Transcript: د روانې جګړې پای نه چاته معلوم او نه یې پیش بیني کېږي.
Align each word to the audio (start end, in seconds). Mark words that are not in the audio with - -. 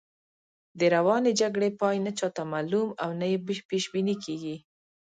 د 0.79 0.81
روانې 0.95 1.31
جګړې 1.41 1.69
پای 1.79 1.95
نه 2.05 2.11
چاته 2.19 2.43
معلوم 2.53 2.89
او 3.03 3.09
نه 3.19 3.25
یې 3.31 3.37
پیش 3.69 3.83
بیني 3.93 4.15
کېږي. 4.23 4.55